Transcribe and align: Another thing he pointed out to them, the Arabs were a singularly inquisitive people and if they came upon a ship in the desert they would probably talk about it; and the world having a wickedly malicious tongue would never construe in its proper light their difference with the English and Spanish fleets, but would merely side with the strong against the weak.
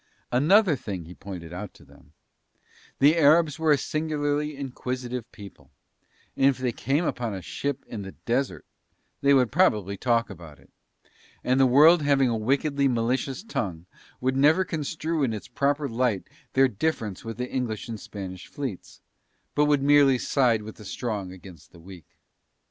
Another 0.31 0.75
thing 0.75 1.05
he 1.05 1.13
pointed 1.13 1.53
out 1.53 1.75
to 1.75 1.85
them, 1.85 2.13
the 2.97 3.15
Arabs 3.15 3.59
were 3.59 3.71
a 3.71 3.77
singularly 3.77 4.57
inquisitive 4.57 5.31
people 5.31 5.69
and 6.35 6.47
if 6.47 6.57
they 6.57 6.71
came 6.71 7.05
upon 7.05 7.35
a 7.35 7.41
ship 7.43 7.85
in 7.85 8.01
the 8.01 8.13
desert 8.25 8.65
they 9.21 9.31
would 9.31 9.51
probably 9.51 9.97
talk 9.97 10.31
about 10.31 10.57
it; 10.57 10.71
and 11.43 11.59
the 11.59 11.67
world 11.67 12.01
having 12.01 12.29
a 12.29 12.35
wickedly 12.35 12.87
malicious 12.87 13.43
tongue 13.43 13.85
would 14.19 14.35
never 14.35 14.65
construe 14.65 15.21
in 15.21 15.33
its 15.33 15.47
proper 15.47 15.87
light 15.87 16.23
their 16.53 16.67
difference 16.67 17.23
with 17.23 17.37
the 17.37 17.47
English 17.51 17.87
and 17.87 17.99
Spanish 17.99 18.47
fleets, 18.47 19.01
but 19.53 19.65
would 19.65 19.83
merely 19.83 20.17
side 20.17 20.63
with 20.63 20.77
the 20.77 20.83
strong 20.83 21.31
against 21.31 21.71
the 21.71 21.79
weak. 21.79 22.07